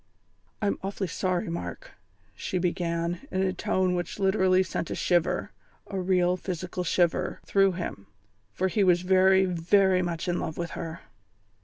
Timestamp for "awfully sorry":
0.81-1.47